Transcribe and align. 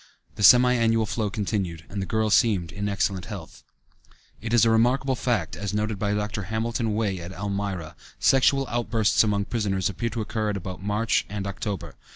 The 0.33 0.41
semi 0.41 0.73
annual 0.73 1.05
flow 1.05 1.29
continued 1.29 1.85
and 1.87 2.01
the 2.01 2.07
girl 2.07 2.31
seemed 2.31 2.71
in 2.71 2.89
excellent 2.89 3.25
health. 3.25 3.61
It 4.41 4.51
is 4.51 4.65
a 4.65 4.71
remarkable 4.71 5.13
fact 5.15 5.51
that, 5.51 5.61
as 5.61 5.75
noted 5.75 5.99
by 5.99 6.15
Dr. 6.15 6.45
Hamilton 6.45 6.95
Wey 6.95 7.19
at 7.19 7.31
Elmira, 7.31 7.95
sexual 8.19 8.65
outbursts 8.67 9.23
among 9.23 9.45
prisoners 9.45 9.89
appear 9.89 10.09
to 10.09 10.21
occur 10.21 10.49
at 10.49 10.57
about 10.57 10.81
March 10.81 11.27
and 11.29 11.45
October. 11.45 11.93